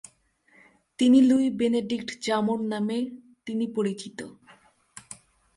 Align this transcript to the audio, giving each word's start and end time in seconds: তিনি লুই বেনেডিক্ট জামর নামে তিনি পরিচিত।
তিনি 0.99 1.19
লুই 1.21 1.45
বেনেডিক্ট 1.49 2.09
জামর 2.21 2.59
নামে 2.63 2.97
তিনি 3.45 3.65
পরিচিত। 3.75 4.19